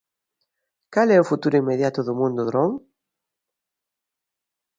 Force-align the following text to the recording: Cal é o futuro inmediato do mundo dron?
Cal 0.93 1.07
é 1.17 1.19
o 1.19 1.29
futuro 1.31 1.59
inmediato 1.61 1.99
do 2.07 2.13
mundo 2.19 2.41
dron? 2.49 2.71